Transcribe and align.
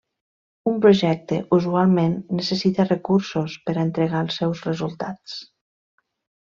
Un 0.69 0.79
projecte 0.85 1.37
usualment 1.57 2.17
necessita 2.39 2.87
recursos 2.89 3.61
per 3.69 3.79
a 3.79 3.87
entregar 3.89 4.27
els 4.27 4.43
seus 4.43 4.67
resultats. 4.73 5.41